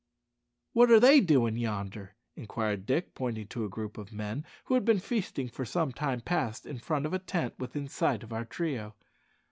"What 0.73 0.89
are 0.89 0.99
they 0.99 1.19
doin' 1.19 1.57
yonder?" 1.57 2.15
inquired 2.35 2.87
Dick, 2.87 3.13
pointing 3.13 3.45
to 3.49 3.65
a 3.65 3.69
group 3.69 3.99
of 3.99 4.11
men 4.11 4.43
who 4.65 4.73
had 4.73 4.83
been 4.83 4.97
feasting 4.97 5.47
for 5.47 5.63
some 5.63 5.91
time 5.91 6.21
past 6.21 6.65
in 6.65 6.79
front 6.79 7.05
of 7.05 7.13
a 7.13 7.19
tent 7.19 7.53
within 7.59 7.87
sight 7.87 8.23
of 8.23 8.33
our 8.33 8.45
trio. 8.45 8.95